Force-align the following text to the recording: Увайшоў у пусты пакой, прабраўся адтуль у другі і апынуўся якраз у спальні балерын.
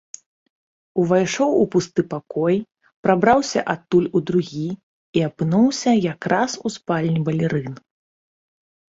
Увайшоў 1.01 1.49
у 1.57 1.65
пусты 1.73 2.01
пакой, 2.13 2.55
прабраўся 3.07 3.61
адтуль 3.73 4.07
у 4.19 4.21
другі 4.29 4.65
і 5.19 5.23
апынуўся 5.27 5.91
якраз 6.13 6.51
у 6.71 6.73
спальні 6.77 7.19
балерын. 7.29 7.77